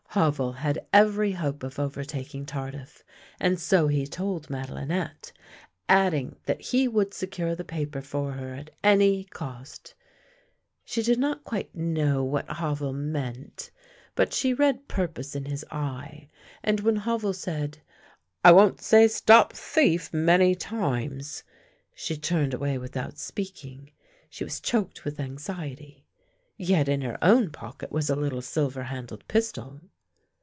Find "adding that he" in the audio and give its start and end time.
5.87-6.85